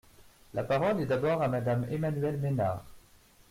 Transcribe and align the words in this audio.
La 0.55 0.63
parole 0.63 0.99
est 1.01 1.05
d’abord 1.05 1.43
à 1.43 1.47
Madame 1.47 1.85
Emmanuelle 1.91 2.39
Ménard. 2.39 2.83